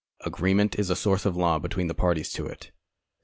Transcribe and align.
Agreement 0.25 0.79
is 0.79 0.89
a 0.89 0.95
source 0.95 1.27
of 1.27 1.35
law 1.37 1.59
between 1.59 1.85
the 1.85 1.93
parties 1.93 2.31
to 2.31 2.47
it. 2.47 2.71